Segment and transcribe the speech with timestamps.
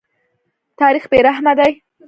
[0.79, 1.71] تاریخ بې رحمه دی.